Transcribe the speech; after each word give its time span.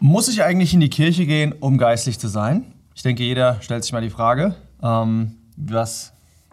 Muss 0.00 0.28
ich 0.28 0.44
eigentlich 0.44 0.72
in 0.74 0.80
die 0.80 0.90
Kirche 0.90 1.26
gehen, 1.26 1.52
um 1.58 1.76
geistlich 1.76 2.20
zu 2.20 2.28
sein? 2.28 2.64
Ich 2.94 3.02
denke, 3.02 3.24
jeder 3.24 3.60
stellt 3.62 3.82
sich 3.82 3.92
mal 3.92 4.00
die 4.00 4.10
Frage. 4.10 4.54
Ähm, 4.80 5.32
was 5.56 6.12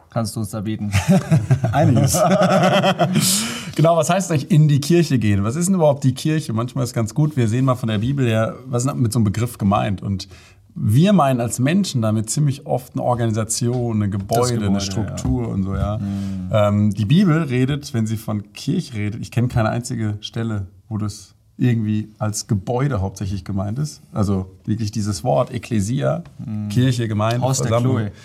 kannst 0.09 0.35
du 0.35 0.39
uns 0.39 0.49
da 0.49 0.61
bieten? 0.61 0.91
Einiges. 1.71 2.13
genau, 3.75 3.97
was 3.97 4.09
heißt 4.09 4.31
eigentlich 4.31 4.49
in 4.49 4.67
die 4.67 4.79
Kirche 4.79 5.19
gehen? 5.19 5.43
Was 5.43 5.55
ist 5.55 5.67
denn 5.67 5.75
überhaupt 5.75 6.03
die 6.03 6.15
Kirche? 6.15 6.53
Manchmal 6.53 6.85
ist 6.85 6.91
es 6.91 6.93
ganz 6.95 7.13
gut, 7.13 7.37
wir 7.37 7.47
sehen 7.47 7.65
mal 7.65 7.75
von 7.75 7.89
der 7.89 7.99
Bibel 7.99 8.25
her, 8.25 8.55
was 8.65 8.85
ist 8.85 8.95
mit 8.95 9.13
so 9.13 9.19
einem 9.19 9.25
Begriff 9.25 9.59
gemeint? 9.59 10.01
Und 10.01 10.27
wir 10.73 11.13
meinen 11.13 11.39
als 11.39 11.59
Menschen 11.59 12.01
damit 12.01 12.31
ziemlich 12.31 12.65
oft 12.65 12.93
eine 12.93 13.03
Organisation, 13.03 14.01
ein 14.01 14.09
Gebäude, 14.09 14.53
Gebäude, 14.53 14.65
eine 14.65 14.81
Struktur 14.81 15.43
ja. 15.43 15.49
und 15.49 15.63
so, 15.63 15.75
ja. 15.75 15.99
Mhm. 15.99 16.49
Ähm, 16.51 16.93
die 16.95 17.05
Bibel 17.05 17.43
redet, 17.43 17.93
wenn 17.93 18.07
sie 18.07 18.17
von 18.17 18.53
Kirche 18.53 18.95
redet, 18.95 19.21
ich 19.21 19.29
kenne 19.29 19.49
keine 19.49 19.69
einzige 19.69 20.17
Stelle, 20.21 20.65
wo 20.89 20.97
das 20.97 21.34
irgendwie 21.57 22.09
als 22.19 22.47
Gebäude 22.47 23.01
hauptsächlich 23.01 23.45
gemeint 23.45 23.79
ist. 23.79 24.01
Also 24.13 24.51
wirklich 24.65 24.91
dieses 24.91 25.23
Wort 25.23 25.53
Ekklesia, 25.53 26.23
mhm. 26.37 26.69
Kirche, 26.69 27.07
Gemeinde, 27.07 27.41
Haus 27.41 27.59
Versammlung. 27.59 27.97
Der 27.97 28.05
Chloe. 28.07 28.19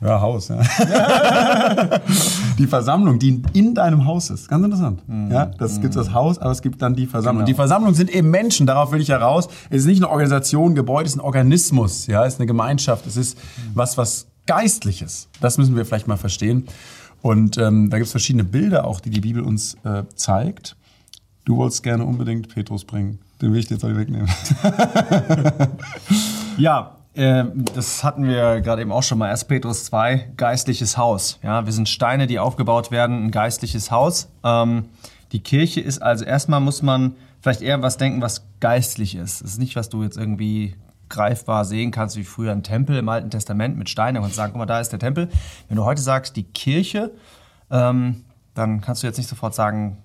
Ja, 0.00 0.20
Haus, 0.20 0.48
ja. 0.48 0.60
die 2.58 2.66
Versammlung, 2.66 3.18
die 3.18 3.42
in 3.54 3.74
deinem 3.74 4.04
Haus 4.04 4.28
ist. 4.28 4.46
Ganz 4.46 4.62
interessant. 4.62 5.08
Mhm. 5.08 5.30
Ja, 5.30 5.46
das 5.46 5.80
gibt 5.80 5.96
das 5.96 6.12
Haus, 6.12 6.38
aber 6.38 6.50
es 6.50 6.60
gibt 6.60 6.82
dann 6.82 6.94
die 6.94 7.06
Versammlung. 7.06 7.46
Genau. 7.46 7.46
Die 7.46 7.54
Versammlung 7.54 7.94
sind 7.94 8.14
eben 8.14 8.30
Menschen, 8.30 8.66
darauf 8.66 8.92
will 8.92 9.00
ich 9.00 9.08
heraus. 9.08 9.48
Es 9.70 9.80
ist 9.80 9.86
nicht 9.86 10.02
eine 10.02 10.10
Organisation, 10.10 10.74
Gebäude, 10.74 11.06
es 11.06 11.12
ist 11.12 11.18
ein 11.18 11.24
Organismus, 11.24 12.06
ja, 12.08 12.26
es 12.26 12.34
ist 12.34 12.40
eine 12.40 12.46
Gemeinschaft, 12.46 13.06
es 13.06 13.16
ist 13.16 13.38
was, 13.74 13.96
was 13.96 14.26
Geistliches. 14.46 15.28
Das 15.40 15.56
müssen 15.56 15.76
wir 15.76 15.86
vielleicht 15.86 16.08
mal 16.08 16.18
verstehen. 16.18 16.66
Und 17.22 17.56
ähm, 17.58 17.88
da 17.90 17.96
gibt 17.96 18.06
es 18.06 18.12
verschiedene 18.12 18.44
Bilder 18.44 18.86
auch, 18.86 19.00
die 19.00 19.10
die 19.10 19.20
Bibel 19.20 19.42
uns 19.42 19.76
äh, 19.84 20.04
zeigt. 20.14 20.76
Du 21.46 21.56
wolltest 21.58 21.84
gerne 21.84 22.04
unbedingt 22.04 22.52
Petrus 22.52 22.84
bringen. 22.84 23.20
Den 23.40 23.52
will 23.52 23.60
ich 23.60 23.68
dir 23.68 23.74
jetzt 23.74 23.84
auch 23.84 23.94
wegnehmen. 23.94 24.28
ja, 26.58 26.96
ähm, 27.14 27.64
das 27.72 28.02
hatten 28.02 28.24
wir 28.24 28.60
gerade 28.60 28.82
eben 28.82 28.90
auch 28.90 29.04
schon 29.04 29.18
mal. 29.18 29.30
1. 29.30 29.44
Petrus 29.44 29.84
2, 29.84 30.32
geistliches 30.36 30.98
Haus. 30.98 31.38
Ja, 31.44 31.64
wir 31.64 31.72
sind 31.72 31.88
Steine, 31.88 32.26
die 32.26 32.40
aufgebaut 32.40 32.90
werden, 32.90 33.26
ein 33.26 33.30
geistliches 33.30 33.92
Haus. 33.92 34.28
Ähm, 34.42 34.86
die 35.30 35.38
Kirche 35.38 35.80
ist 35.80 36.02
also 36.02 36.24
erstmal 36.24 36.58
muss 36.58 36.82
man 36.82 37.14
vielleicht 37.40 37.62
eher 37.62 37.80
was 37.80 37.96
denken, 37.96 38.20
was 38.20 38.44
geistlich 38.58 39.14
ist. 39.14 39.40
Es 39.40 39.52
ist 39.52 39.58
nicht, 39.60 39.76
was 39.76 39.88
du 39.88 40.02
jetzt 40.02 40.16
irgendwie 40.16 40.74
greifbar 41.08 41.64
sehen 41.64 41.92
kannst, 41.92 42.16
wie 42.16 42.24
früher 42.24 42.50
ein 42.50 42.64
Tempel 42.64 42.96
im 42.96 43.08
Alten 43.08 43.30
Testament 43.30 43.78
mit 43.78 43.88
Steinen. 43.88 44.20
Und 44.20 44.34
sagen, 44.34 44.52
guck 44.52 44.58
mal, 44.58 44.66
da 44.66 44.80
ist 44.80 44.90
der 44.90 44.98
Tempel. 44.98 45.28
Wenn 45.68 45.76
du 45.76 45.84
heute 45.84 46.02
sagst, 46.02 46.34
die 46.34 46.42
Kirche, 46.42 47.12
ähm, 47.70 48.24
dann 48.54 48.80
kannst 48.80 49.04
du 49.04 49.06
jetzt 49.06 49.18
nicht 49.18 49.28
sofort 49.28 49.54
sagen, 49.54 49.98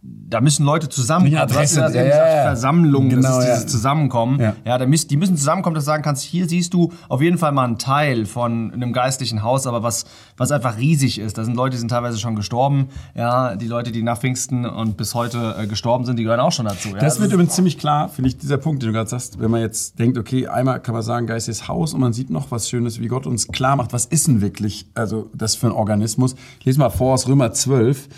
da 0.00 0.40
müssen 0.40 0.64
Leute 0.64 0.88
zusammenkommen. 0.88 1.34
Ja, 1.34 1.42
Adresse, 1.42 1.80
das 1.80 1.94
ja, 1.94 2.04
ja, 2.04 2.36
ja. 2.36 2.42
Versammlung, 2.42 3.08
genau, 3.08 3.22
das 3.22 3.38
ist 3.38 3.46
dieses 3.46 3.66
Zusammenkommen. 3.66 4.40
Ja, 4.64 4.78
da 4.78 4.86
müssen, 4.86 5.08
die 5.08 5.16
müssen 5.16 5.36
zusammenkommen, 5.36 5.74
dass 5.74 5.84
du 5.84 5.86
sagen 5.86 6.02
kannst, 6.02 6.22
hier 6.22 6.48
siehst 6.48 6.72
du 6.72 6.92
auf 7.08 7.20
jeden 7.20 7.38
Fall 7.38 7.50
mal 7.52 7.64
einen 7.64 7.78
Teil 7.78 8.26
von 8.26 8.72
einem 8.72 8.92
geistlichen 8.92 9.42
Haus, 9.42 9.66
aber 9.66 9.82
was, 9.82 10.04
was 10.36 10.52
einfach 10.52 10.78
riesig 10.78 11.18
ist. 11.18 11.36
Da 11.36 11.44
sind 11.44 11.56
Leute, 11.56 11.72
die 11.72 11.78
sind 11.78 11.88
teilweise 11.88 12.18
schon 12.18 12.36
gestorben. 12.36 12.88
Ja, 13.14 13.56
die 13.56 13.66
Leute, 13.66 13.90
die 13.90 14.02
nach 14.02 14.18
Pfingsten 14.18 14.66
und 14.66 14.96
bis 14.96 15.14
heute 15.14 15.56
äh, 15.58 15.66
gestorben 15.66 16.04
sind, 16.04 16.16
die 16.16 16.22
gehören 16.22 16.40
auch 16.40 16.52
schon 16.52 16.66
dazu. 16.66 16.90
Ja? 16.90 16.98
Das 16.98 17.20
wird 17.20 17.32
übrigens 17.32 17.54
ziemlich 17.54 17.78
klar, 17.78 18.08
finde 18.08 18.28
ich, 18.28 18.38
dieser 18.38 18.58
Punkt, 18.58 18.82
den 18.82 18.88
du 18.88 18.92
gerade 18.92 19.10
sagst, 19.10 19.40
wenn 19.40 19.50
man 19.50 19.62
jetzt 19.62 19.98
denkt, 19.98 20.16
okay, 20.16 20.46
einmal 20.46 20.80
kann 20.80 20.94
man 20.94 21.02
sagen, 21.02 21.26
geistliches 21.26 21.66
Haus 21.66 21.92
und 21.92 22.00
man 22.00 22.12
sieht 22.12 22.30
noch 22.30 22.50
was 22.50 22.68
Schönes, 22.68 23.00
wie 23.00 23.08
Gott 23.08 23.26
uns 23.26 23.48
klar 23.48 23.74
macht, 23.74 23.92
was 23.92 24.04
ist 24.06 24.28
denn 24.28 24.40
wirklich, 24.40 24.86
also 24.94 25.28
das 25.34 25.56
für 25.56 25.66
ein 25.66 25.72
Organismus. 25.72 26.36
Ich 26.60 26.66
lese 26.66 26.78
mal 26.78 26.90
vor 26.90 27.14
aus 27.14 27.26
Römer 27.26 27.52
12. 27.52 28.08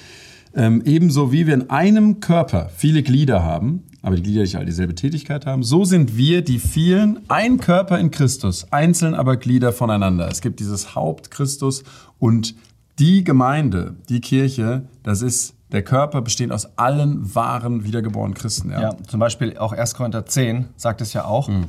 Ähm, 0.54 0.82
ebenso 0.84 1.32
wie 1.32 1.46
wir 1.46 1.54
in 1.54 1.70
einem 1.70 2.20
Körper 2.20 2.70
viele 2.74 3.02
Glieder 3.02 3.44
haben, 3.44 3.84
aber 4.02 4.16
die 4.16 4.22
Glieder 4.22 4.42
nicht 4.42 4.56
alle 4.56 4.66
dieselbe 4.66 4.94
Tätigkeit 4.94 5.46
haben, 5.46 5.62
so 5.62 5.84
sind 5.84 6.16
wir, 6.16 6.42
die 6.42 6.58
vielen, 6.58 7.20
ein 7.28 7.58
Körper 7.58 7.98
in 7.98 8.10
Christus, 8.10 8.66
einzeln 8.72 9.14
aber 9.14 9.36
Glieder 9.36 9.72
voneinander. 9.72 10.28
Es 10.28 10.40
gibt 10.40 10.60
dieses 10.60 10.94
Haupt 10.94 11.30
Christus 11.30 11.84
und 12.18 12.54
die 12.98 13.24
Gemeinde, 13.24 13.96
die 14.08 14.20
Kirche, 14.20 14.82
das 15.02 15.22
ist 15.22 15.54
der 15.72 15.82
Körper 15.82 16.20
besteht 16.20 16.50
aus 16.50 16.76
allen 16.78 17.34
wahren 17.34 17.84
wiedergeborenen 17.84 18.34
Christen. 18.34 18.70
Ja, 18.70 18.80
ja 18.80 18.96
zum 19.06 19.20
Beispiel 19.20 19.56
auch 19.56 19.72
1. 19.72 19.94
Korinther 19.94 20.26
10 20.26 20.66
sagt 20.76 21.00
es 21.00 21.12
ja 21.12 21.24
auch. 21.24 21.48
Mhm. 21.48 21.66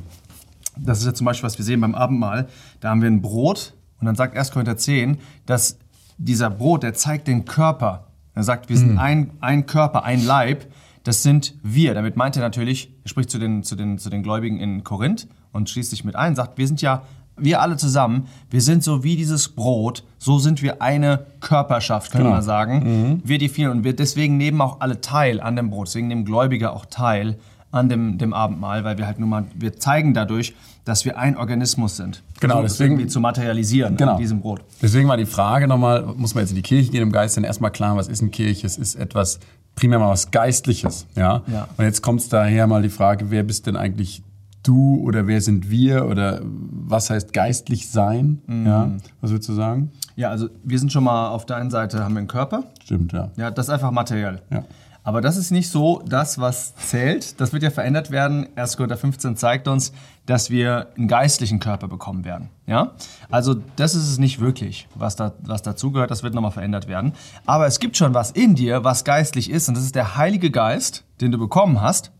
Das 0.76 0.98
ist 0.98 1.06
ja 1.06 1.14
zum 1.14 1.24
Beispiel, 1.24 1.46
was 1.46 1.58
wir 1.58 1.64
sehen 1.64 1.80
beim 1.80 1.94
Abendmahl. 1.94 2.48
Da 2.80 2.90
haben 2.90 3.00
wir 3.00 3.08
ein 3.08 3.22
Brot 3.22 3.74
und 4.00 4.06
dann 4.06 4.16
sagt 4.16 4.36
1. 4.36 4.50
Korinther 4.50 4.76
10, 4.76 5.18
dass 5.46 5.78
dieser 6.18 6.50
Brot, 6.50 6.82
der 6.82 6.94
zeigt 6.94 7.28
den 7.28 7.44
Körper 7.44 8.08
er 8.34 8.42
sagt, 8.42 8.68
wir 8.68 8.76
sind 8.76 8.92
mhm. 8.92 8.98
ein, 8.98 9.30
ein 9.40 9.66
Körper, 9.66 10.04
ein 10.04 10.24
Leib. 10.24 10.66
Das 11.04 11.22
sind 11.22 11.54
wir. 11.62 11.94
Damit 11.94 12.16
meint 12.16 12.36
er 12.36 12.42
natürlich, 12.42 12.92
er 13.02 13.08
spricht 13.08 13.30
zu 13.30 13.38
den, 13.38 13.62
zu 13.62 13.76
den, 13.76 13.98
zu 13.98 14.08
den 14.08 14.22
Gläubigen 14.22 14.58
in 14.58 14.84
Korinth 14.84 15.26
und 15.52 15.68
schließt 15.68 15.90
sich 15.90 16.04
mit 16.04 16.16
ein, 16.16 16.34
sagt, 16.34 16.58
wir 16.58 16.66
sind 16.66 16.80
ja, 16.80 17.02
wir 17.36 17.60
alle 17.60 17.76
zusammen, 17.76 18.28
wir 18.50 18.60
sind 18.60 18.84
so 18.84 19.02
wie 19.02 19.16
dieses 19.16 19.48
Brot, 19.48 20.04
so 20.18 20.38
sind 20.38 20.62
wir 20.62 20.80
eine 20.80 21.26
Körperschaft, 21.40 22.12
können 22.12 22.24
genau. 22.24 22.36
wir 22.36 22.42
sagen. 22.42 23.10
Mhm. 23.10 23.22
Wir 23.24 23.38
die 23.38 23.48
vielen 23.48 23.70
und 23.70 23.84
wir 23.84 23.96
deswegen 23.96 24.36
nehmen 24.36 24.60
auch 24.60 24.80
alle 24.80 25.00
teil 25.00 25.40
an 25.40 25.56
dem 25.56 25.70
Brot, 25.70 25.88
deswegen 25.88 26.08
nehmen 26.08 26.24
Gläubige 26.24 26.72
auch 26.72 26.86
teil 26.86 27.38
an 27.72 27.88
dem, 27.88 28.18
dem 28.18 28.34
Abendmahl, 28.34 28.84
weil 28.84 28.98
wir 28.98 29.06
halt 29.06 29.18
nun 29.18 29.30
mal, 29.30 29.44
wir 29.54 29.78
zeigen 29.78 30.14
dadurch, 30.14 30.54
dass 30.84 31.04
wir 31.04 31.18
ein 31.18 31.36
Organismus 31.36 31.96
sind. 31.96 32.22
Genau, 32.40 32.56
so, 32.56 32.62
deswegen. 32.62 32.92
Irgendwie 32.92 33.08
zu 33.08 33.20
materialisieren 33.20 33.96
genau. 33.96 34.12
in 34.12 34.18
diesem 34.18 34.40
Brot. 34.40 34.60
Deswegen 34.80 35.08
war 35.08 35.16
die 35.16 35.26
Frage 35.26 35.66
nochmal, 35.66 36.02
muss 36.16 36.34
man 36.34 36.42
jetzt 36.42 36.50
in 36.50 36.56
die 36.56 36.62
Kirche 36.62 36.90
gehen 36.90 37.02
im 37.02 37.12
Geist, 37.12 37.36
dann 37.36 37.44
erstmal 37.44 37.70
klar, 37.70 37.96
was 37.96 38.08
ist 38.08 38.20
eine 38.20 38.30
Kirche? 38.30 38.66
Es 38.66 38.76
ist 38.76 38.94
etwas, 38.94 39.40
primär 39.74 39.98
mal 39.98 40.10
was 40.10 40.30
Geistliches, 40.30 41.06
ja. 41.16 41.42
ja. 41.46 41.68
Und 41.76 41.84
jetzt 41.84 42.02
kommt 42.02 42.20
es 42.20 42.28
daher 42.28 42.66
mal 42.66 42.82
die 42.82 42.90
Frage, 42.90 43.30
wer 43.30 43.42
bist 43.42 43.66
denn 43.66 43.76
eigentlich 43.76 44.22
du 44.62 45.00
oder 45.02 45.26
wer 45.26 45.40
sind 45.40 45.70
wir 45.70 46.06
oder 46.06 46.40
was 46.42 47.10
heißt 47.10 47.32
geistlich 47.32 47.90
sein? 47.90 48.42
Mhm. 48.46 48.66
Ja, 48.66 48.90
was 49.20 49.30
würdest 49.30 49.48
du 49.48 49.54
sagen? 49.54 49.90
Ja, 50.14 50.30
also 50.30 50.48
wir 50.62 50.78
sind 50.78 50.92
schon 50.92 51.04
mal 51.04 51.28
auf 51.30 51.46
der 51.46 51.56
einen 51.56 51.70
Seite 51.70 52.04
haben 52.04 52.14
wir 52.14 52.18
einen 52.18 52.28
Körper. 52.28 52.64
Stimmt, 52.84 53.12
ja. 53.12 53.30
Ja, 53.36 53.50
das 53.50 53.66
ist 53.66 53.70
einfach 53.70 53.90
materiell. 53.90 54.42
Ja. 54.50 54.64
Aber 55.04 55.20
das 55.20 55.36
ist 55.36 55.50
nicht 55.50 55.68
so 55.68 56.00
das, 56.06 56.38
was 56.38 56.76
zählt. 56.76 57.40
Das 57.40 57.52
wird 57.52 57.64
ja 57.64 57.70
verändert 57.70 58.10
werden. 58.12 58.48
1. 58.54 58.76
Korinther 58.76 58.96
15 58.96 59.36
zeigt 59.36 59.66
uns, 59.66 59.92
dass 60.26 60.48
wir 60.48 60.88
einen 60.96 61.08
geistlichen 61.08 61.58
Körper 61.58 61.88
bekommen 61.88 62.24
werden. 62.24 62.50
Ja? 62.66 62.92
Also 63.28 63.54
das 63.76 63.96
ist 63.96 64.08
es 64.08 64.18
nicht 64.18 64.40
wirklich, 64.40 64.86
was, 64.94 65.16
da, 65.16 65.32
was 65.42 65.62
dazugehört. 65.62 66.12
Das 66.12 66.22
wird 66.22 66.34
nochmal 66.34 66.52
verändert 66.52 66.86
werden. 66.86 67.14
Aber 67.46 67.66
es 67.66 67.80
gibt 67.80 67.96
schon 67.96 68.14
was 68.14 68.30
in 68.30 68.54
dir, 68.54 68.84
was 68.84 69.02
geistlich 69.02 69.50
ist. 69.50 69.68
Und 69.68 69.76
das 69.76 69.84
ist 69.84 69.96
der 69.96 70.16
Heilige 70.16 70.52
Geist, 70.52 71.04
den 71.20 71.32
du 71.32 71.38
bekommen 71.38 71.80
hast. 71.80 72.12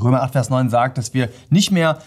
Römer 0.00 0.22
8, 0.22 0.32
Vers 0.32 0.50
9 0.50 0.70
sagt, 0.70 0.98
dass 0.98 1.14
wir 1.14 1.28
nicht 1.50 1.70
mehr, 1.70 1.98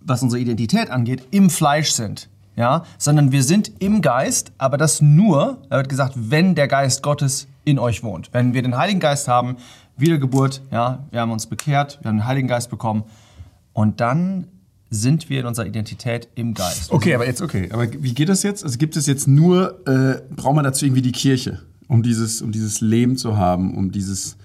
was 0.00 0.22
unsere 0.22 0.40
Identität 0.40 0.90
angeht, 0.90 1.26
im 1.32 1.50
Fleisch 1.50 1.90
sind. 1.90 2.28
Ja, 2.56 2.84
sondern 2.96 3.32
wir 3.32 3.42
sind 3.42 3.70
im 3.80 4.00
Geist, 4.00 4.52
aber 4.56 4.78
das 4.78 5.02
nur, 5.02 5.58
da 5.68 5.76
wird 5.76 5.90
gesagt, 5.90 6.14
wenn 6.16 6.54
der 6.54 6.68
Geist 6.68 7.02
Gottes 7.02 7.48
in 7.64 7.78
euch 7.78 8.02
wohnt. 8.02 8.30
Wenn 8.32 8.54
wir 8.54 8.62
den 8.62 8.78
Heiligen 8.78 9.00
Geist 9.00 9.28
haben, 9.28 9.56
Wiedergeburt, 9.98 10.62
ja, 10.70 11.04
wir 11.10 11.20
haben 11.20 11.32
uns 11.32 11.46
bekehrt, 11.46 11.98
wir 12.02 12.08
haben 12.08 12.18
den 12.18 12.26
Heiligen 12.26 12.48
Geist 12.48 12.70
bekommen 12.70 13.04
und 13.72 14.00
dann 14.00 14.46
sind 14.88 15.28
wir 15.28 15.40
in 15.40 15.46
unserer 15.46 15.66
Identität 15.66 16.28
im 16.34 16.54
Geist. 16.54 16.92
Okay, 16.92 17.14
aber 17.14 17.26
jetzt 17.26 17.42
okay, 17.42 17.68
aber 17.72 17.92
wie 17.92 18.14
geht 18.14 18.28
das 18.28 18.42
jetzt? 18.42 18.64
Also 18.64 18.78
gibt 18.78 18.96
es 18.96 19.06
jetzt 19.06 19.26
nur 19.26 19.86
äh, 19.86 20.22
braucht 20.34 20.54
man 20.54 20.64
dazu 20.64 20.84
irgendwie 20.86 21.02
die 21.02 21.12
Kirche, 21.12 21.60
um 21.88 22.02
dieses 22.02 22.40
um 22.40 22.52
dieses 22.52 22.80
Leben 22.80 23.16
zu 23.16 23.36
haben, 23.36 23.76
um 23.76 23.90
dieses 23.90 24.36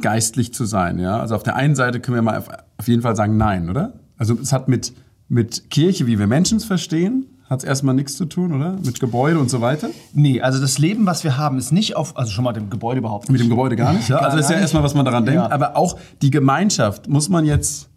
geistlich 0.00 0.52
zu 0.52 0.64
sein, 0.64 0.98
ja? 0.98 1.18
Also 1.18 1.34
auf 1.34 1.42
der 1.42 1.56
einen 1.56 1.74
Seite 1.74 2.00
können 2.00 2.16
wir 2.16 2.22
mal 2.22 2.44
auf, 2.76 2.86
jeden 2.86 3.02
Fall 3.02 3.16
sagen 3.16 3.36
nein, 3.36 3.68
oder? 3.70 3.94
Also 4.16 4.38
es 4.40 4.52
hat 4.52 4.68
mit 4.68 4.92
mit 5.28 5.70
Kirche, 5.70 6.06
wie 6.06 6.18
wir 6.18 6.26
Menschen 6.26 6.58
es 6.58 6.64
verstehen, 6.64 7.26
hat 7.48 7.60
es 7.60 7.64
erstmal 7.64 7.94
nichts 7.94 8.16
zu 8.16 8.26
tun, 8.26 8.52
oder? 8.52 8.76
Mit 8.84 9.00
Gebäude 9.00 9.38
und 9.38 9.48
so 9.48 9.60
weiter? 9.60 9.88
Nee, 10.12 10.40
also 10.40 10.60
das 10.60 10.78
Leben, 10.78 11.06
was 11.06 11.24
wir 11.24 11.38
haben, 11.38 11.58
ist 11.58 11.72
nicht 11.72 11.96
auf, 11.96 12.16
also 12.16 12.30
schon 12.30 12.44
mal 12.44 12.52
dem 12.52 12.68
Gebäude 12.68 12.98
überhaupt 12.98 13.28
nicht. 13.28 13.32
Mit 13.32 13.40
dem 13.40 13.48
Gebäude 13.48 13.76
gar 13.76 13.92
nicht, 13.92 14.08
ja? 14.08 14.18
Also 14.18 14.36
das 14.36 14.46
ist 14.46 14.52
ja 14.52 14.58
erstmal, 14.60 14.82
was 14.82 14.94
man 14.94 15.04
daran 15.04 15.24
denkt. 15.24 15.40
Ja. 15.40 15.50
Aber 15.50 15.76
auch 15.76 15.98
die 16.20 16.30
Gemeinschaft 16.30 17.08
muss 17.08 17.28
man 17.28 17.44
jetzt 17.44 17.88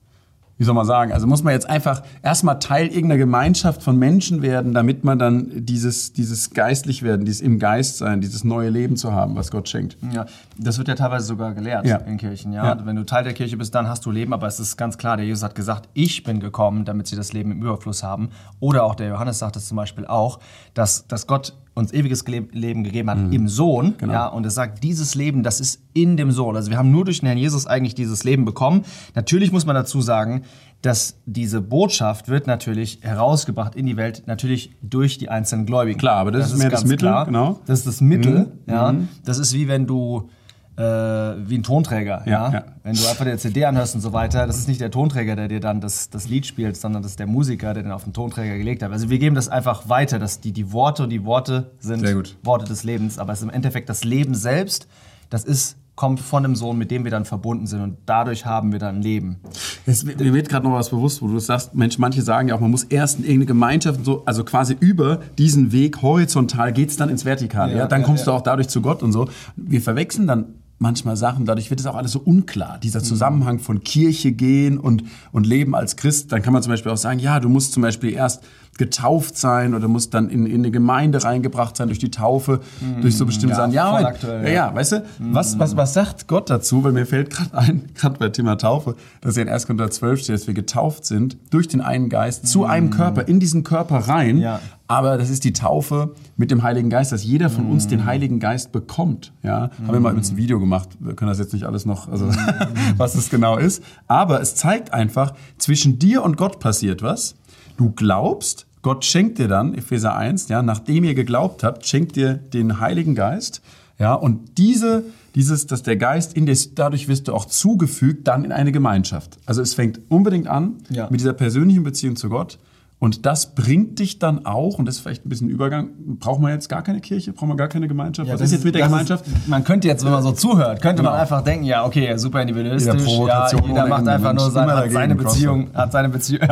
wie 0.61 0.63
soll 0.63 0.75
man 0.75 0.85
sagen, 0.85 1.11
also 1.11 1.25
muss 1.25 1.41
man 1.41 1.53
jetzt 1.53 1.67
einfach 1.67 2.03
erstmal 2.21 2.59
Teil 2.59 2.85
irgendeiner 2.85 3.17
Gemeinschaft 3.17 3.81
von 3.81 3.97
Menschen 3.97 4.43
werden, 4.43 4.75
damit 4.75 5.03
man 5.03 5.17
dann 5.17 5.65
dieses, 5.65 6.13
dieses 6.13 6.51
geistlich 6.51 7.01
werden, 7.01 7.25
dieses 7.25 7.41
im 7.41 7.57
Geist 7.57 7.97
sein, 7.97 8.21
dieses 8.21 8.43
neue 8.43 8.69
Leben 8.69 8.95
zu 8.95 9.11
haben, 9.11 9.35
was 9.35 9.49
Gott 9.49 9.67
schenkt. 9.69 9.97
Ja, 10.13 10.27
das 10.59 10.77
wird 10.77 10.87
ja 10.87 10.93
teilweise 10.93 11.25
sogar 11.25 11.55
gelehrt 11.55 11.87
ja. 11.87 11.97
in 11.97 12.17
Kirchen. 12.17 12.53
Ja? 12.53 12.63
ja? 12.63 12.85
Wenn 12.85 12.95
du 12.95 13.03
Teil 13.07 13.23
der 13.23 13.33
Kirche 13.33 13.57
bist, 13.57 13.73
dann 13.73 13.87
hast 13.87 14.05
du 14.05 14.11
Leben, 14.11 14.33
aber 14.33 14.45
es 14.45 14.59
ist 14.59 14.77
ganz 14.77 14.99
klar, 14.99 15.17
der 15.17 15.25
Jesus 15.25 15.41
hat 15.41 15.55
gesagt, 15.55 15.89
ich 15.95 16.21
bin 16.21 16.39
gekommen, 16.39 16.85
damit 16.85 17.07
sie 17.07 17.15
das 17.15 17.33
Leben 17.33 17.49
im 17.49 17.63
Überfluss 17.63 18.03
haben. 18.03 18.29
Oder 18.59 18.83
auch 18.83 18.93
der 18.93 19.07
Johannes 19.07 19.39
sagt 19.39 19.55
es 19.55 19.67
zum 19.67 19.77
Beispiel 19.77 20.05
auch, 20.05 20.37
dass, 20.75 21.07
dass 21.07 21.25
Gott 21.25 21.55
uns 21.73 21.93
ewiges 21.93 22.25
Leben 22.27 22.83
gegeben 22.83 23.09
hat 23.09 23.17
mhm. 23.17 23.31
im 23.31 23.47
Sohn. 23.47 23.95
Genau. 23.97 24.13
Ja, 24.13 24.27
und 24.27 24.45
es 24.45 24.55
sagt, 24.55 24.83
dieses 24.83 25.15
Leben, 25.15 25.41
das 25.41 25.59
ist 25.59 25.81
in 25.93 26.17
dem 26.17 26.31
Sohn. 26.31 26.55
Also 26.55 26.69
wir 26.69 26.77
haben 26.77 26.91
nur 26.91 27.05
durch 27.05 27.21
den 27.21 27.27
Herrn 27.27 27.37
Jesus 27.37 27.65
eigentlich 27.65 27.95
dieses 27.95 28.23
Leben 28.23 28.43
bekommen. 28.43 28.83
Natürlich 29.15 29.51
muss 29.51 29.65
man 29.65 29.75
dazu 29.75 30.01
sagen, 30.01 30.43
dass 30.81 31.15
diese 31.25 31.61
Botschaft 31.61 32.27
wird 32.27 32.47
natürlich 32.47 32.99
herausgebracht 33.01 33.75
in 33.75 33.85
die 33.85 33.97
Welt, 33.97 34.23
natürlich 34.25 34.75
durch 34.81 35.17
die 35.17 35.29
einzelnen 35.29 35.65
Gläubigen. 35.65 35.99
Klar, 35.99 36.17
aber 36.17 36.31
das, 36.31 36.43
das 36.43 36.53
ist 36.53 36.59
mehr 36.59 36.69
das 36.69 36.83
Mittel, 36.83 37.07
klar. 37.07 37.25
genau. 37.25 37.59
Das 37.65 37.79
ist 37.79 37.87
das 37.87 38.01
Mittel, 38.01 38.39
mhm. 38.65 38.73
ja. 38.73 38.91
Mhm. 38.91 39.07
Das 39.23 39.37
ist 39.37 39.53
wie 39.53 39.67
wenn 39.67 39.85
du 39.85 40.29
äh, 40.77 40.83
wie 40.83 41.57
ein 41.57 41.63
Tonträger. 41.63 42.23
Ja, 42.25 42.31
ja? 42.31 42.53
ja, 42.53 42.63
Wenn 42.83 42.95
du 42.95 43.07
einfach 43.07 43.25
der 43.25 43.37
CD 43.37 43.65
anhörst 43.65 43.95
und 43.95 44.01
so 44.01 44.13
weiter, 44.13 44.47
das 44.47 44.57
ist 44.57 44.67
nicht 44.67 44.81
der 44.81 44.91
Tonträger, 44.91 45.35
der 45.35 45.47
dir 45.47 45.59
dann 45.59 45.81
das, 45.81 46.09
das 46.09 46.27
Lied 46.27 46.45
spielt, 46.45 46.77
sondern 46.77 47.03
das 47.03 47.11
ist 47.11 47.19
der 47.19 47.27
Musiker, 47.27 47.73
der 47.73 47.83
den 47.83 47.91
auf 47.91 48.03
den 48.03 48.13
Tonträger 48.13 48.57
gelegt 48.57 48.83
hat. 48.83 48.91
Also 48.91 49.09
wir 49.09 49.19
geben 49.19 49.35
das 49.35 49.49
einfach 49.49 49.89
weiter, 49.89 50.19
dass 50.19 50.39
die, 50.39 50.51
die 50.51 50.71
Worte 50.71 51.03
und 51.03 51.09
die 51.09 51.25
Worte 51.25 51.71
sind 51.79 52.03
Worte 52.43 52.65
des 52.65 52.83
Lebens, 52.83 53.19
aber 53.19 53.33
es 53.33 53.39
ist 53.39 53.43
im 53.43 53.49
Endeffekt 53.49 53.89
das 53.89 54.03
Leben 54.03 54.33
selbst, 54.33 54.87
das 55.29 55.43
ist 55.43 55.77
kommt 55.95 56.19
von 56.19 56.41
dem 56.41 56.55
Sohn, 56.55 56.79
mit 56.79 56.89
dem 56.89 57.03
wir 57.03 57.11
dann 57.11 57.25
verbunden 57.25 57.67
sind 57.67 57.81
und 57.81 57.97
dadurch 58.07 58.45
haben 58.45 58.71
wir 58.71 58.79
dann 58.79 59.03
Leben. 59.03 59.39
Es, 59.85 60.03
mir 60.03 60.33
wird 60.33 60.49
gerade 60.49 60.65
noch 60.65 60.73
was 60.73 60.89
bewusst, 60.89 61.21
wo 61.21 61.27
du 61.27 61.37
sagst, 61.37 61.75
Mensch, 61.75 61.99
manche 61.99 62.23
sagen 62.23 62.47
ja 62.47 62.55
auch, 62.55 62.59
man 62.59 62.71
muss 62.71 62.85
erst 62.85 63.19
in 63.19 63.23
irgendeine 63.25 63.45
Gemeinschaft, 63.45 63.99
und 63.99 64.05
so, 64.05 64.23
also 64.25 64.43
quasi 64.43 64.75
über 64.79 65.19
diesen 65.37 65.71
Weg 65.71 66.01
horizontal 66.01 66.73
geht 66.73 66.89
es 66.89 66.97
dann 66.97 67.09
ins 67.09 67.23
Vertikale. 67.23 67.73
Ja, 67.73 67.79
ja? 67.79 67.87
Dann 67.87 68.01
kommst 68.03 68.25
ja. 68.25 68.31
du 68.31 68.37
auch 68.37 68.41
dadurch 68.41 68.69
zu 68.69 68.81
Gott 68.81 69.03
und 69.03 69.11
so. 69.11 69.27
Wir 69.55 69.81
verwechseln 69.81 70.25
dann 70.25 70.55
manchmal 70.81 71.15
Sachen. 71.15 71.45
Dadurch 71.45 71.69
wird 71.69 71.79
es 71.79 71.85
auch 71.85 71.95
alles 71.95 72.11
so 72.11 72.19
unklar. 72.19 72.79
Dieser 72.79 72.99
mhm. 72.99 73.03
Zusammenhang 73.03 73.59
von 73.59 73.83
Kirche 73.83 74.31
gehen 74.31 74.77
und, 74.77 75.03
und 75.31 75.45
Leben 75.45 75.75
als 75.75 75.95
Christ. 75.95 76.31
Dann 76.31 76.41
kann 76.41 76.53
man 76.53 76.63
zum 76.63 76.71
Beispiel 76.71 76.91
auch 76.91 76.97
sagen, 76.97 77.19
ja, 77.19 77.39
du 77.39 77.49
musst 77.49 77.73
zum 77.73 77.83
Beispiel 77.83 78.11
erst 78.13 78.43
getauft 78.77 79.37
sein 79.37 79.75
oder 79.75 79.87
musst 79.87 80.13
dann 80.13 80.29
in, 80.29 80.45
in 80.45 80.61
eine 80.61 80.71
Gemeinde 80.71 81.23
reingebracht 81.23 81.77
sein 81.77 81.87
durch 81.89 81.99
die 81.99 82.09
Taufe, 82.09 82.61
mhm. 82.79 83.01
durch 83.01 83.15
so 83.15 83.25
bestimmte 83.25 83.49
ja, 83.49 83.55
Sachen. 83.55 83.73
Ja, 83.73 83.91
mein, 83.91 84.05
aktuell, 84.05 84.45
ja, 84.45 84.53
ja, 84.53 84.75
weißt 84.75 84.91
du, 84.93 84.95
mhm. 85.19 85.35
was, 85.35 85.59
was, 85.59 85.77
was 85.77 85.93
sagt 85.93 86.27
Gott 86.27 86.49
dazu? 86.49 86.83
Weil 86.83 86.93
mir 86.93 87.05
fällt 87.05 87.29
gerade 87.29 87.57
ein, 87.57 87.89
gerade 87.93 88.17
bei 88.17 88.29
Thema 88.29 88.57
Taufe, 88.57 88.95
dass 89.19 89.37
er 89.37 89.43
in 89.43 89.49
1. 89.49 89.67
Korinther 89.67 89.91
12 89.91 90.21
steht, 90.21 90.35
dass 90.35 90.47
wir 90.47 90.53
getauft 90.53 91.05
sind 91.05 91.37
durch 91.51 91.67
den 91.67 91.81
einen 91.81 92.09
Geist 92.09 92.47
zu 92.47 92.65
einem 92.65 92.87
mhm. 92.87 92.91
Körper, 92.91 93.27
in 93.27 93.39
diesen 93.39 93.63
Körper 93.63 93.97
rein. 93.97 94.37
Ja. 94.37 94.59
Aber 94.91 95.17
das 95.17 95.29
ist 95.29 95.45
die 95.45 95.53
Taufe 95.53 96.15
mit 96.35 96.51
dem 96.51 96.63
Heiligen 96.63 96.89
Geist, 96.89 97.13
dass 97.13 97.23
jeder 97.23 97.49
von 97.49 97.71
uns 97.71 97.87
den 97.87 98.01
mhm. 98.01 98.05
Heiligen 98.07 98.39
Geist 98.41 98.73
bekommt. 98.73 99.31
Ja, 99.41 99.69
haben 99.87 99.87
wir 99.87 100.01
mal 100.01 100.09
übrigens 100.09 100.31
ein 100.31 100.35
Video 100.35 100.59
gemacht. 100.59 100.89
Wir 100.99 101.15
können 101.15 101.29
das 101.29 101.39
jetzt 101.39 101.53
nicht 101.53 101.63
alles 101.63 101.85
noch, 101.85 102.09
also 102.09 102.27
was 102.97 103.13
das 103.13 103.29
genau 103.29 103.55
ist. 103.55 103.81
Aber 104.07 104.41
es 104.41 104.55
zeigt 104.55 104.93
einfach, 104.93 105.33
zwischen 105.57 105.97
dir 105.97 106.23
und 106.23 106.35
Gott 106.35 106.59
passiert 106.59 107.01
was. 107.01 107.35
Du 107.77 107.91
glaubst, 107.91 108.67
Gott 108.81 109.05
schenkt 109.05 109.37
dir 109.37 109.47
dann, 109.47 109.75
Epheser 109.75 110.13
1, 110.13 110.49
ja, 110.49 110.61
nachdem 110.61 111.05
ihr 111.05 111.15
geglaubt 111.15 111.63
habt, 111.63 111.85
schenkt 111.85 112.17
dir 112.17 112.33
den 112.33 112.81
Heiligen 112.81 113.15
Geist. 113.15 113.61
Ja, 113.97 114.13
und 114.13 114.57
diese, 114.57 115.05
dieses, 115.35 115.67
dass 115.67 115.83
der 115.83 115.95
Geist 115.95 116.33
in 116.33 116.45
dir, 116.45 116.57
dadurch 116.75 117.07
wirst 117.07 117.29
du 117.29 117.33
auch 117.33 117.45
zugefügt, 117.45 118.27
dann 118.27 118.43
in 118.43 118.51
eine 118.51 118.73
Gemeinschaft. 118.73 119.37
Also 119.45 119.61
es 119.61 119.73
fängt 119.73 120.01
unbedingt 120.09 120.47
an 120.47 120.79
ja. 120.89 121.07
mit 121.09 121.21
dieser 121.21 121.31
persönlichen 121.31 121.83
Beziehung 121.83 122.17
zu 122.17 122.27
Gott. 122.27 122.59
Und 123.01 123.25
das 123.25 123.55
bringt 123.55 123.97
dich 123.97 124.19
dann 124.19 124.45
auch, 124.45 124.77
und 124.77 124.85
das 124.85 124.97
ist 124.97 125.01
vielleicht 125.01 125.25
ein 125.25 125.29
bisschen 125.29 125.49
Übergang, 125.49 125.89
braucht 126.19 126.39
man 126.39 126.51
jetzt 126.51 126.69
gar 126.69 126.83
keine 126.83 127.01
Kirche, 127.01 127.33
braucht 127.33 127.47
man 127.47 127.57
gar 127.57 127.67
keine 127.67 127.87
Gemeinschaft? 127.87 128.27
Ja, 128.27 128.35
Was 128.35 128.41
ist 128.41 128.51
jetzt 128.51 128.63
mit 128.63 128.75
der 128.75 128.83
Gemeinschaft? 128.83 129.25
Ist, 129.25 129.47
man 129.47 129.63
könnte 129.63 129.87
jetzt, 129.87 130.05
wenn 130.05 130.11
man 130.11 130.21
so 130.21 130.33
zuhört, 130.33 130.83
könnte 130.83 131.01
genau. 131.01 131.13
man 131.13 131.19
einfach 131.19 131.43
denken, 131.43 131.65
ja, 131.65 131.83
okay, 131.83 132.15
super 132.17 132.43
individualistisch, 132.43 133.03
ja, 133.07 133.47
jeder 133.65 133.87
macht 133.87 134.07
einfach 134.07 134.33
nur 134.33 134.51
seine, 134.51 134.75
hat 134.75 134.91
seine 134.91 135.15
Beziehung, 135.15 135.73
hat 135.73 135.91
seine 135.91 136.09
Beziehung, 136.09 136.47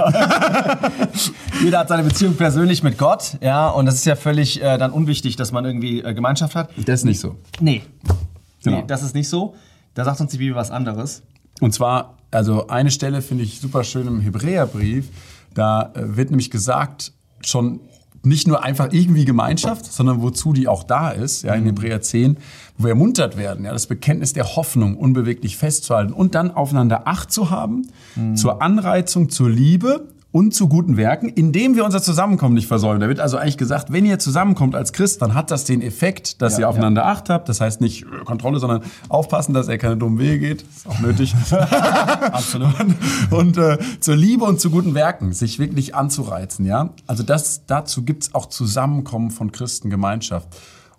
jeder 1.64 1.80
hat 1.82 1.88
seine 1.88 2.02
Beziehung 2.02 2.34
persönlich 2.34 2.82
mit 2.82 2.98
Gott, 2.98 3.38
ja, 3.42 3.70
und 3.70 3.86
das 3.86 3.94
ist 3.94 4.06
ja 4.06 4.16
völlig 4.16 4.60
äh, 4.60 4.80
dann 4.80 4.90
unwichtig, 4.90 5.36
dass 5.36 5.52
man 5.52 5.66
irgendwie 5.66 6.02
äh, 6.02 6.16
Gemeinschaft 6.16 6.56
hat. 6.56 6.72
Das 6.78 7.02
ist 7.02 7.06
nicht 7.06 7.20
so. 7.20 7.36
Nee. 7.60 7.84
Genau. 8.64 8.78
Nee, 8.78 8.84
das 8.88 9.04
ist 9.04 9.14
nicht 9.14 9.30
so. 9.30 9.54
Da 9.94 10.04
sagt 10.04 10.20
uns 10.20 10.32
die 10.32 10.40
Bibel 10.40 10.56
was 10.56 10.72
anderes. 10.72 11.22
Und 11.62 11.76
zwar, 11.76 12.18
also 12.32 12.70
eine 12.70 12.90
Stelle 12.90 13.22
finde 13.22 13.44
ich 13.44 13.60
super 13.60 13.84
schön 13.84 14.08
im 14.08 14.20
Hebräerbrief, 14.20 15.10
da 15.54 15.92
äh, 15.96 16.18
wird 16.18 16.30
nämlich 16.30 16.52
gesagt, 16.52 17.14
schon 17.42 17.82
nicht 18.24 18.48
nur 18.48 18.64
einfach 18.64 18.92
irgendwie 18.92 19.26
Gemeinschaft, 19.26 19.92
sondern 19.92 20.22
wozu 20.22 20.54
die 20.54 20.68
auch 20.68 20.84
da 20.84 21.10
ist, 21.12 21.44
ja, 21.44 21.54
in 21.54 21.62
mhm. 21.62 21.68
Hebräer 21.68 22.02
10, 22.02 22.38
wo 22.78 22.84
wir 22.84 22.90
ermuntert 22.90 23.38
werden, 23.38 23.66
ja, 23.66 23.72
das 23.72 23.88
Bekenntnis 23.88 24.34
der 24.34 24.56
Hoffnung 24.56 24.98
unbeweglich 24.98 25.58
festzuhalten 25.58 26.14
und 26.14 26.36
dann 26.36 26.52
aufeinander 26.52 27.08
Acht 27.08 27.32
zu 27.32 27.50
haben, 27.50 27.88
mhm. 28.16 28.36
zur 28.36 28.62
Anreizung, 28.62 29.30
zur 29.30 29.50
Liebe 29.50 30.08
und 30.32 30.54
zu 30.54 30.68
guten 30.68 30.96
Werken, 30.96 31.28
indem 31.28 31.76
wir 31.76 31.84
unser 31.84 32.02
Zusammenkommen 32.02 32.54
nicht 32.54 32.68
versäumen. 32.68 33.02
Da 33.02 33.08
wird 33.08 33.20
also 33.20 33.38
eigentlich 33.38 33.58
gesagt, 33.58 33.92
wenn 33.92 34.06
ihr 34.06 34.20
zusammenkommt 34.20 34.76
als 34.76 34.94
Christ, 34.94 35.22
dann 35.22 35.34
hat 35.34 35.50
das 35.50 35.64
den 35.64 35.82
Effekt, 35.82 36.42
dass 36.42 36.54
ja, 36.54 36.60
ihr 36.60 36.70
aufeinander 36.70 37.02
ja. 37.02 37.08
Acht 37.08 37.30
habt. 37.30 37.50
Das 37.50 37.62
heißt 37.62 37.82
nicht 37.82 38.06
Kontrolle, 38.26 38.60
sondern 38.60 38.84
aufpassen, 39.08 39.54
dass 39.54 39.68
er 39.68 39.80
keine 39.80 39.98
dummen 39.98 40.20
Wege 40.20 40.40
geht. 40.40 40.62
Ist 40.62 40.88
auch 40.88 41.00
nötig. 41.00 41.34
Absolut. 41.52 42.80
Und, 42.80 42.96
und 43.32 43.58
äh, 43.58 43.80
zur 44.00 44.16
Liebe 44.16 44.46
und 44.46 44.60
zu 44.60 44.70
guten 44.70 44.94
Werken, 44.94 45.34
sich 45.34 45.58
wirklich 45.58 45.96
anzureizen. 45.96 46.66
Ja, 46.66 46.92
Also 47.08 47.24
das, 47.24 47.66
dazu 47.66 48.04
gibt's 48.04 48.36
auch 48.36 48.46
Zusammenkommen 48.46 49.32
von 49.32 49.52
Christengemeinschaft. 49.52 50.50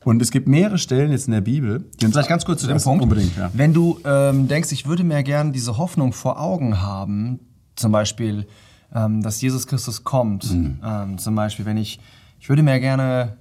Und 0.03 0.23
es 0.23 0.31
gibt 0.31 0.49
mehrere 0.49 0.79
Stellen 0.79 1.13
jetzt 1.13 1.29
in 1.29 1.35
der 1.35 1.43
Bibel. 1.43 1.85
Vielleicht 2.01 2.29
ganz 2.29 2.45
kurz 2.45 2.63
zu 2.63 2.67
dem 2.67 2.79
Punkt. 2.79 3.03
Unbedingt, 3.03 3.37
ja. 3.37 3.51
Wenn 3.53 3.75
du 3.75 4.01
ähm, 4.05 4.49
denkst, 4.49 4.73
ich 4.73 4.87
würde 4.87 5.05
mir 5.05 5.23
gerne 5.23 5.53
diese 5.53 5.77
Hoffnung 5.77 6.15
vor 6.15 6.41
Augen 6.41 6.81
haben, 6.81 7.39
zum 7.77 7.93
Beispiel 7.93 8.47
ähm, 8.95 9.23
dass 9.23 9.41
Jesus 9.41 9.67
Christus 9.67 10.05
kommt. 10.05 10.53
Mhm. 10.53 10.81
Ähm, 10.85 11.19
zum 11.19 11.35
Beispiel, 11.35 11.65
wenn 11.65 11.77
ich, 11.77 12.01
ich 12.39 12.49
würde 12.49 12.63
mehr 12.63 12.81
gerne 12.81 13.37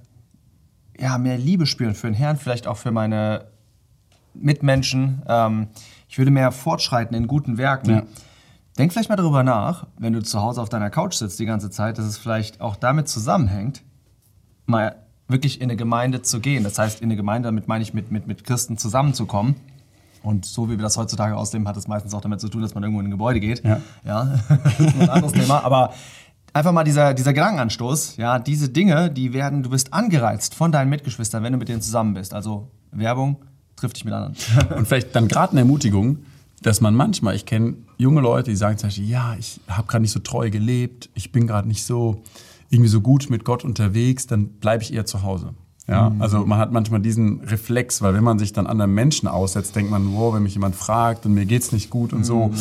ja, 1.00 1.18
mehr 1.18 1.38
Liebe 1.38 1.66
spüren 1.66 1.94
für 1.94 2.06
den 2.06 2.14
Herrn, 2.14 2.36
vielleicht 2.36 2.66
auch 2.66 2.76
für 2.76 2.90
meine 2.90 3.46
Mitmenschen. 4.34 5.22
Ähm, 5.26 5.68
ich 6.08 6.18
würde 6.18 6.30
mehr 6.30 6.52
fortschreiten 6.52 7.16
in 7.16 7.26
guten 7.26 7.56
Werken. 7.58 7.90
Ja. 7.90 8.02
Denk 8.78 8.92
vielleicht 8.92 9.08
mal 9.08 9.16
darüber 9.16 9.42
nach, 9.42 9.86
wenn 9.98 10.12
du 10.12 10.22
zu 10.22 10.40
Hause 10.40 10.60
auf 10.60 10.68
deiner 10.68 10.90
Couch 10.90 11.14
sitzt 11.14 11.38
die 11.38 11.46
ganze 11.46 11.70
Zeit, 11.70 11.98
dass 11.98 12.04
es 12.04 12.18
vielleicht 12.18 12.60
auch 12.60 12.76
damit 12.76 13.08
zusammenhängt, 13.08 13.82
mal 14.66 14.96
wirklich 15.26 15.60
in 15.60 15.64
eine 15.64 15.76
Gemeinde 15.76 16.22
zu 16.22 16.40
gehen. 16.40 16.64
Das 16.64 16.78
heißt, 16.78 17.00
in 17.00 17.06
eine 17.06 17.16
Gemeinde, 17.16 17.48
damit 17.48 17.68
meine 17.68 17.82
ich 17.82 17.94
mit, 17.94 18.10
mit, 18.10 18.26
mit 18.26 18.44
Christen 18.44 18.78
zusammenzukommen 18.78 19.56
und 20.22 20.44
so 20.44 20.68
wie 20.68 20.72
wir 20.72 20.82
das 20.82 20.96
heutzutage 20.96 21.36
ausleben, 21.36 21.66
hat 21.66 21.76
es 21.76 21.88
meistens 21.88 22.14
auch 22.14 22.20
damit 22.20 22.40
zu 22.40 22.48
tun, 22.48 22.62
dass 22.62 22.74
man 22.74 22.82
irgendwo 22.82 23.00
in 23.00 23.06
ein 23.06 23.10
Gebäude 23.10 23.40
geht. 23.40 23.64
Ja. 23.64 23.80
ja. 24.04 24.20
ein 25.00 25.08
anderes 25.08 25.32
Thema. 25.32 25.64
Aber 25.64 25.94
einfach 26.52 26.72
mal 26.72 26.84
dieser, 26.84 27.14
dieser 27.14 27.32
Gedankenanstoß, 27.32 28.16
ja, 28.16 28.38
diese 28.38 28.68
Dinge, 28.68 29.10
die 29.10 29.32
werden, 29.32 29.62
du 29.62 29.70
bist 29.70 29.92
angereizt 29.92 30.54
von 30.54 30.72
deinen 30.72 30.90
Mitgeschwistern, 30.90 31.42
wenn 31.42 31.52
du 31.52 31.58
mit 31.58 31.68
denen 31.68 31.82
zusammen 31.82 32.14
bist. 32.14 32.34
Also 32.34 32.70
Werbung 32.92 33.36
trifft 33.76 33.96
dich 33.96 34.04
mit 34.04 34.14
anderen. 34.14 34.36
Und 34.76 34.86
vielleicht 34.86 35.14
dann 35.14 35.28
gerade 35.28 35.52
eine 35.52 35.60
Ermutigung, 35.60 36.18
dass 36.62 36.80
man 36.80 36.94
manchmal, 36.94 37.34
ich 37.34 37.46
kenne 37.46 37.76
junge 37.96 38.20
Leute, 38.20 38.50
die 38.50 38.56
sagen 38.56 38.76
zum 38.76 38.88
Beispiel, 38.88 39.08
ja, 39.08 39.34
ich 39.38 39.60
habe 39.68 39.86
gerade 39.86 40.02
nicht 40.02 40.12
so 40.12 40.20
treu 40.20 40.50
gelebt, 40.50 41.08
ich 41.14 41.32
bin 41.32 41.46
gerade 41.46 41.66
nicht 41.66 41.84
so 41.84 42.22
irgendwie 42.68 42.90
so 42.90 43.00
gut 43.00 43.30
mit 43.30 43.44
Gott 43.44 43.64
unterwegs, 43.64 44.26
dann 44.26 44.48
bleibe 44.48 44.82
ich 44.82 44.92
eher 44.92 45.06
zu 45.06 45.22
Hause. 45.22 45.54
Ja, 45.90 46.10
mhm. 46.10 46.22
also 46.22 46.46
man 46.46 46.58
hat 46.58 46.70
manchmal 46.70 47.00
diesen 47.00 47.40
Reflex, 47.40 48.00
weil 48.00 48.14
wenn 48.14 48.22
man 48.22 48.38
sich 48.38 48.52
dann 48.52 48.68
anderen 48.68 48.94
Menschen 48.94 49.26
aussetzt, 49.26 49.74
denkt 49.74 49.90
man, 49.90 50.14
wow, 50.14 50.32
wenn 50.32 50.44
mich 50.44 50.54
jemand 50.54 50.76
fragt 50.76 51.26
und 51.26 51.34
mir 51.34 51.46
geht's 51.46 51.72
nicht 51.72 51.90
gut 51.90 52.12
und 52.12 52.24
so. 52.24 52.48
Mhm. 52.48 52.54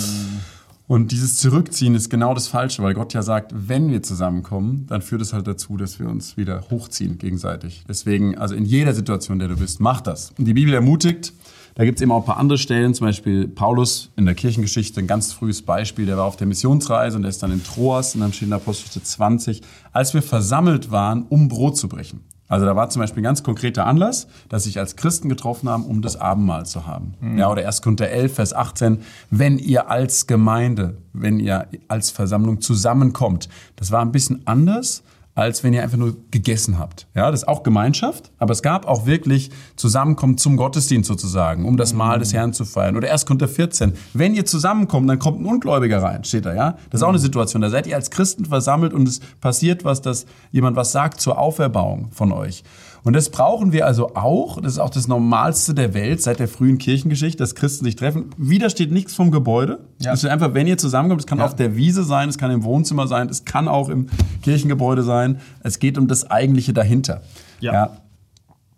Und 0.88 1.12
dieses 1.12 1.36
Zurückziehen 1.36 1.94
ist 1.94 2.10
genau 2.10 2.34
das 2.34 2.48
Falsche, 2.48 2.82
weil 2.82 2.96
Gott 2.96 3.14
ja 3.14 3.22
sagt, 3.22 3.54
wenn 3.56 3.92
wir 3.92 4.02
zusammenkommen, 4.02 4.88
dann 4.90 5.04
führt 5.04 5.22
es 5.22 5.34
halt 5.34 5.46
dazu, 5.46 5.78
dass 5.78 6.00
wir 6.00 6.10
uns 6.10 6.36
wieder 6.36 6.64
hochziehen 6.72 7.20
gegenseitig. 7.20 7.84
Deswegen, 7.88 8.36
also 8.40 8.56
in 8.56 8.66
jeder 8.66 8.94
Situation, 8.94 9.36
in 9.36 9.40
der 9.40 9.50
du 9.50 9.58
bist, 9.58 9.80
mach 9.80 10.02
das. 10.02 10.34
Und 10.40 10.46
die 10.46 10.56
Bibel 10.56 10.74
ermutigt, 10.74 11.32
da 11.76 11.86
gibt 11.86 12.00
es 12.00 12.02
eben 12.02 12.12
auch 12.12 12.22
ein 12.22 12.26
paar 12.26 12.38
andere 12.38 12.58
Stellen, 12.58 12.96
zum 12.96 13.06
Beispiel 13.06 13.48
Paulus 13.48 14.10
in 14.16 14.26
der 14.26 14.34
Kirchengeschichte, 14.34 15.00
ein 15.00 15.06
ganz 15.06 15.32
frühes 15.32 15.62
Beispiel, 15.62 16.08
der 16.08 16.18
war 16.18 16.26
auf 16.26 16.38
der 16.38 16.48
Missionsreise 16.48 17.18
und 17.18 17.22
der 17.22 17.30
ist 17.30 17.44
dann 17.44 17.52
in 17.52 17.64
Troas 17.64 18.16
und 18.16 18.22
dann 18.22 18.34
steht 18.34 18.48
in 18.48 18.54
Apostelgeschichte 18.54 19.04
20, 19.04 19.62
als 19.92 20.16
wir 20.16 20.24
versammelt 20.24 20.90
waren, 20.90 21.28
um 21.30 21.48
Brot 21.48 21.78
zu 21.78 21.88
brechen. 21.88 22.22
Also 22.50 22.66
da 22.66 22.76
war 22.76 22.90
zum 22.90 23.02
Beispiel 23.02 23.22
ein 23.22 23.24
ganz 23.24 23.44
konkreter 23.44 23.86
Anlass, 23.86 24.28
dass 24.50 24.66
sich 24.66 24.80
als 24.80 24.96
Christen 24.96 25.30
getroffen 25.30 25.70
haben, 25.70 25.86
um 25.86 26.02
das 26.02 26.18
Abendmahl 26.18 26.66
zu 26.66 26.86
haben. 26.86 27.14
Mhm. 27.22 27.38
Ja, 27.38 27.50
oder 27.50 27.66
1. 27.66 27.82
Korinther 27.82 28.10
11, 28.10 28.34
Vers 28.34 28.54
18, 28.54 29.00
wenn 29.30 29.60
ihr 29.60 29.90
als 29.90 30.28
Gemeinde, 30.28 30.98
wenn 31.14 31.40
ihr 31.40 31.68
als 31.88 32.10
Versammlung 32.10 32.60
zusammenkommt. 32.60 33.48
Das 33.76 33.92
war 33.92 34.02
ein 34.02 34.12
bisschen 34.12 34.42
anders, 34.46 35.04
als 35.40 35.64
wenn 35.64 35.74
ihr 35.74 35.84
einfach 35.84 35.98
nur 35.98 36.18
gegessen 36.32 36.78
habt. 36.78 37.08
Ja, 37.16 37.32
das 37.32 37.42
ist 37.42 37.48
auch 37.48 37.64
Gemeinschaft, 37.64 38.32
aber 38.38 38.52
es 38.52 38.62
gab 38.62 38.86
auch 38.88 39.06
wirklich 39.06 39.50
Zusammenkommen 39.76 40.38
zum 40.38 40.58
Gottesdienst 40.58 41.08
sozusagen, 41.08 41.66
um 41.66 41.78
das 41.78 41.94
Mahl 41.94 42.20
des 42.20 42.34
Herrn 42.34 42.54
zu 42.54 42.66
feiern. 42.66 42.98
Oder 42.98 43.08
erst 43.08 43.26
kommt 43.26 43.42
der 43.42 43.48
14. 43.48 43.94
Wenn 44.14 44.34
ihr 44.34 44.46
zusammenkommt, 44.46 45.10
dann 45.10 45.20
kommt 45.20 45.40
ein 45.40 45.46
Ungläubiger 45.46 46.04
rein, 46.04 46.24
steht 46.24 46.46
da, 46.46 46.54
ja? 46.54 46.78
Das 46.90 47.02
ist 47.02 47.04
auch 47.04 47.10
eine 47.10 47.20
Situation. 47.20 47.62
Da 47.62 47.70
seid 47.70 47.88
ihr 47.88 47.96
als 47.96 48.10
Christen 48.10 48.46
versammelt 48.46 48.94
und 48.94 49.08
es 49.08 49.20
passiert 49.40 49.86
was, 49.86 50.02
dass 50.02 50.26
jemand 50.52 50.76
was 50.76 50.92
sagt 50.92 51.22
zur 51.22 51.38
Auferbauung 51.38 52.10
von 52.12 52.32
euch. 52.32 52.64
Und 53.04 53.14
das 53.14 53.30
brauchen 53.30 53.72
wir 53.72 53.86
also 53.86 54.16
auch. 54.16 54.60
Das 54.62 54.74
ist 54.74 54.80
auch 54.80 54.90
das 54.90 55.08
Normalste 55.08 55.74
der 55.74 55.94
Welt 55.94 56.22
seit 56.22 56.40
der 56.40 56.48
frühen 56.48 56.78
Kirchengeschichte, 56.78 57.38
dass 57.38 57.56
Christen 57.56 57.86
sich 57.86 57.96
treffen. 57.96 58.32
Wieder 58.38 58.70
steht 58.70 58.92
nichts 58.92 59.14
vom 59.14 59.32
Gebäude. 59.32 59.80
Ja. 60.00 60.14
Es 60.14 60.24
ist 60.24 60.30
einfach, 60.30 60.54
wenn 60.54 60.68
ihr 60.68 60.78
zusammenkommt, 60.78 61.22
es 61.22 61.28
kann 61.28 61.40
ja. 61.40 61.46
auf 61.46 61.56
der 61.56 61.76
Wiese 61.76 62.04
sein, 62.04 62.30
es 62.30 62.38
kann 62.38 62.52
im 62.52 62.64
Wohnzimmer 62.64 63.08
sein, 63.08 63.30
es 63.30 63.46
kann 63.46 63.68
auch 63.68 63.90
im 63.90 64.08
Kirchengebäude 64.42 65.04
sein. 65.04 65.40
Es 65.62 65.80
geht 65.80 65.98
um 65.98 66.08
das 66.08 66.30
Eigentliche 66.30 66.74
dahinter. 66.74 67.22
Ja, 67.60 67.74
ja. 67.74 67.90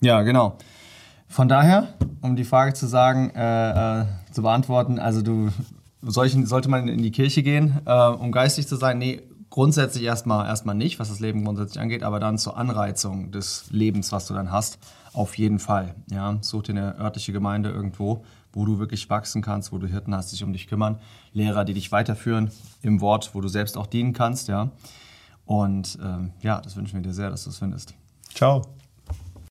ja 0.02 0.22
genau. 0.22 0.58
Von 1.28 1.48
daher, 1.48 1.88
um 2.22 2.36
die 2.36 2.44
Frage 2.44 2.74
zu 2.74 2.88
sagen, 2.88 3.32
äh, 3.36 4.02
äh, 4.02 4.06
zu 4.32 4.42
beantworten, 4.42 5.00
also 5.00 5.22
du 5.22 5.50
solchen, 6.02 6.46
sollte 6.46 6.70
man 6.70 6.88
in 6.88 7.02
die 7.02 7.12
Kirche 7.12 7.44
gehen, 7.44 7.80
äh, 7.86 8.08
um 8.08 8.32
geistig 8.32 8.68
zu 8.68 8.76
sein? 8.76 8.98
Nee, 8.98 9.22
grundsätzlich 9.52 10.04
erstmal, 10.04 10.48
erstmal 10.48 10.74
nicht, 10.74 11.00
was 11.00 11.10
das 11.10 11.20
Leben 11.20 11.44
grundsätzlich 11.44 11.80
angeht, 11.80 12.02
aber 12.02 12.20
dann 12.20 12.40
zur 12.40 12.58
Anreizung 12.58 13.32
des 13.32 13.66
Lebens, 13.70 14.12
was 14.12 14.26
du 14.26 14.34
dann 14.34 14.52
hast, 14.52 14.80
auf 15.14 15.38
jeden 15.38 15.60
Fall. 15.60 15.94
Ja, 16.10 16.40
such 16.42 16.64
dir 16.64 16.72
eine 16.72 16.98
örtliche 16.98 17.34
Gemeinde 17.34 17.70
irgendwo, 17.70 18.24
wo 18.54 18.66
du 18.66 18.80
wirklich 18.80 19.10
wachsen 19.10 19.44
kannst, 19.44 19.72
wo 19.72 19.78
du 19.78 19.86
Hirten 19.86 20.16
hast, 20.16 20.32
die 20.32 20.38
sich 20.38 20.44
um 20.44 20.54
dich 20.54 20.68
kümmern, 20.68 20.98
Lehrer, 21.34 21.66
die 21.66 21.74
dich 21.74 21.92
weiterführen 21.92 22.50
im 22.82 23.02
Wort, 23.02 23.36
wo 23.36 23.42
du 23.42 23.50
selbst 23.50 23.78
auch 23.78 23.88
dienen 23.88 24.14
kannst. 24.14 24.48
Ja, 24.48 24.72
und 25.46 26.00
ähm, 26.02 26.32
ja, 26.42 26.62
das 26.62 26.76
wünschen 26.76 26.96
wir 26.96 27.02
dir 27.02 27.14
sehr, 27.14 27.30
dass 27.30 27.44
du 27.44 27.50
es 27.50 27.60
findest. 27.60 27.94
Ciao. 28.34 28.81